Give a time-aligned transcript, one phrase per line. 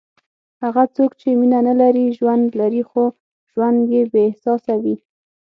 [0.63, 3.03] هغه څوک چې مینه نه لري، ژوند لري خو
[3.51, 4.95] ژوند یې بېاحساسه وي.